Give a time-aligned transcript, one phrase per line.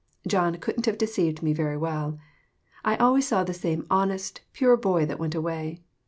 [0.27, 2.17] John couldn't have deceived me very well.
[2.83, 5.83] I always saw the same honest, pure boy that went away.